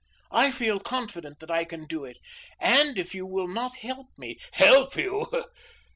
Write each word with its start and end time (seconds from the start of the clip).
I 0.31 0.49
feel 0.49 0.79
confident 0.79 1.39
that 1.41 1.51
I 1.51 1.63
can 1.63 1.85
do 1.85 2.05
it; 2.05 2.17
and 2.59 2.97
if 2.97 3.13
you 3.13 3.27
will 3.27 3.47
not 3.47 3.75
help 3.75 4.07
me" 4.17 4.39
"Help 4.53 4.95
you! 4.95 5.27